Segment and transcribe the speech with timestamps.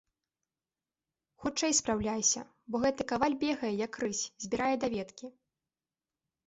[1.43, 2.41] Хутчэй спраўляйся,
[2.73, 5.25] бо гэты каваль бегае, як рысь, збірае даведкі.